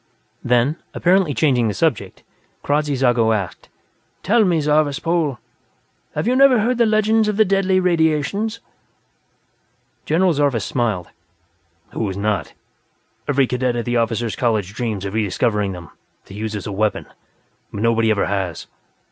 Then, 0.43 0.77
apparently 0.95 1.31
changing 1.35 1.67
the 1.67 1.75
subject, 1.75 2.23
Kradzy 2.63 2.95
Zago 2.95 3.35
asked: 3.35 3.69
"Tell 4.23 4.43
me, 4.45 4.59
Zarvas 4.59 4.97
Pol; 4.97 5.37
have 6.15 6.25
you 6.27 6.35
never 6.35 6.59
heard 6.61 6.79
the 6.79 6.87
legends 6.87 7.27
of 7.27 7.37
the 7.37 7.45
Deadly 7.45 7.79
Radiations?" 7.79 8.61
General 10.07 10.33
Zarvas 10.33 10.65
smiled. 10.65 11.09
"Who 11.91 12.07
has 12.07 12.17
not? 12.17 12.53
Every 13.27 13.45
cadet 13.45 13.75
at 13.75 13.85
the 13.85 13.97
Officers' 13.97 14.35
College 14.35 14.73
dreams 14.73 15.05
of 15.05 15.13
re 15.13 15.23
discovering 15.23 15.73
them, 15.73 15.91
to 16.25 16.33
use 16.33 16.55
as 16.55 16.65
a 16.65 16.71
weapon, 16.71 17.05
but 17.71 17.83
nobody 17.83 18.09
ever 18.09 18.25
has. 18.25 18.65